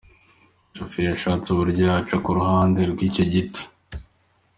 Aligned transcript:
Umushoferi 0.63 1.07
yashatse 1.11 1.47
uburyo 1.49 1.81
yaca 1.89 2.15
ku 2.23 2.29
ruhande 2.37 2.81
rw’icyo 2.91 3.23
giti.” 3.31 3.61